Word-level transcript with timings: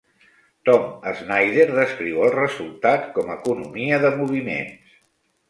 Tom 0.69 0.85
Snyder 1.19 1.65
descriu 1.79 2.23
el 2.29 2.33
resultat 2.37 3.07
com 3.19 3.31
"economia 3.35 4.01
de 4.07 4.13
moviments". 4.19 4.99